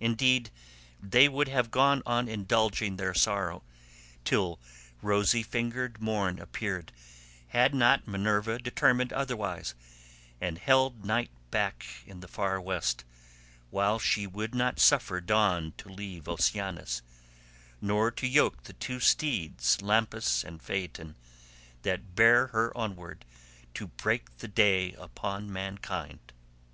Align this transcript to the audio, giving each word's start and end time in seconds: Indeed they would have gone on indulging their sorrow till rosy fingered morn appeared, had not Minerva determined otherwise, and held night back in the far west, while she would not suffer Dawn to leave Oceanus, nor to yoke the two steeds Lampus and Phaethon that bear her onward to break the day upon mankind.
Indeed 0.00 0.48
they 1.02 1.28
would 1.28 1.48
have 1.48 1.70
gone 1.70 2.02
on 2.06 2.28
indulging 2.28 2.96
their 2.96 3.12
sorrow 3.12 3.62
till 4.24 4.58
rosy 5.02 5.42
fingered 5.42 6.00
morn 6.00 6.38
appeared, 6.38 6.92
had 7.48 7.74
not 7.74 8.08
Minerva 8.08 8.58
determined 8.58 9.12
otherwise, 9.12 9.74
and 10.40 10.56
held 10.56 11.04
night 11.04 11.30
back 11.50 11.84
in 12.06 12.20
the 12.20 12.26
far 12.26 12.58
west, 12.58 13.04
while 13.68 13.98
she 13.98 14.26
would 14.26 14.54
not 14.54 14.80
suffer 14.80 15.20
Dawn 15.20 15.74
to 15.76 15.90
leave 15.90 16.26
Oceanus, 16.26 17.02
nor 17.82 18.10
to 18.12 18.26
yoke 18.26 18.62
the 18.62 18.72
two 18.72 18.98
steeds 18.98 19.82
Lampus 19.82 20.42
and 20.42 20.62
Phaethon 20.62 21.16
that 21.82 22.14
bear 22.14 22.46
her 22.46 22.74
onward 22.74 23.26
to 23.74 23.88
break 23.88 24.34
the 24.38 24.48
day 24.48 24.94
upon 24.94 25.52
mankind. 25.52 26.32